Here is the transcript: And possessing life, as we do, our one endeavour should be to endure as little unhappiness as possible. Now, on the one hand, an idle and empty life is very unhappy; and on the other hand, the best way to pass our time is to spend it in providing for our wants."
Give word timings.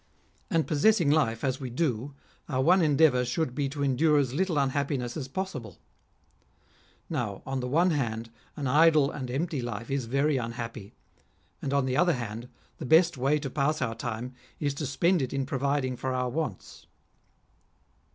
And 0.49 0.65
possessing 0.65 1.11
life, 1.11 1.43
as 1.43 1.59
we 1.59 1.69
do, 1.69 2.15
our 2.49 2.59
one 2.63 2.81
endeavour 2.81 3.23
should 3.23 3.53
be 3.53 3.69
to 3.69 3.83
endure 3.83 4.17
as 4.17 4.33
little 4.33 4.57
unhappiness 4.57 5.15
as 5.15 5.27
possible. 5.27 5.77
Now, 7.07 7.43
on 7.45 7.59
the 7.59 7.67
one 7.67 7.91
hand, 7.91 8.31
an 8.55 8.65
idle 8.65 9.11
and 9.11 9.29
empty 9.29 9.61
life 9.61 9.91
is 9.91 10.05
very 10.05 10.37
unhappy; 10.37 10.95
and 11.61 11.71
on 11.71 11.85
the 11.85 11.97
other 11.97 12.13
hand, 12.13 12.49
the 12.79 12.85
best 12.87 13.15
way 13.15 13.37
to 13.37 13.49
pass 13.51 13.79
our 13.79 13.93
time 13.93 14.33
is 14.59 14.73
to 14.73 14.87
spend 14.87 15.21
it 15.21 15.33
in 15.33 15.45
providing 15.45 15.95
for 15.95 16.13
our 16.15 16.29
wants." 16.29 16.87